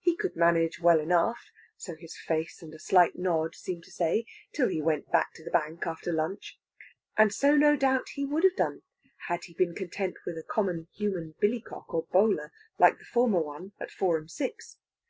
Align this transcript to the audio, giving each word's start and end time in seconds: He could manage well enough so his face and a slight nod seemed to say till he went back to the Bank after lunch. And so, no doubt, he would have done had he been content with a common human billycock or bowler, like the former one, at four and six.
He 0.00 0.16
could 0.16 0.36
manage 0.36 0.80
well 0.80 0.98
enough 1.00 1.50
so 1.76 1.96
his 1.96 2.16
face 2.16 2.62
and 2.62 2.72
a 2.72 2.78
slight 2.78 3.18
nod 3.18 3.54
seemed 3.54 3.84
to 3.84 3.90
say 3.90 4.24
till 4.54 4.68
he 4.68 4.80
went 4.80 5.10
back 5.12 5.34
to 5.34 5.44
the 5.44 5.50
Bank 5.50 5.86
after 5.86 6.10
lunch. 6.14 6.58
And 7.18 7.30
so, 7.30 7.56
no 7.58 7.76
doubt, 7.76 8.08
he 8.14 8.24
would 8.24 8.44
have 8.44 8.56
done 8.56 8.84
had 9.28 9.44
he 9.44 9.52
been 9.52 9.74
content 9.74 10.16
with 10.24 10.38
a 10.38 10.42
common 10.42 10.88
human 10.94 11.34
billycock 11.42 11.92
or 11.92 12.06
bowler, 12.10 12.52
like 12.78 12.98
the 12.98 13.04
former 13.04 13.42
one, 13.42 13.72
at 13.78 13.90
four 13.90 14.16
and 14.16 14.30
six. 14.30 14.78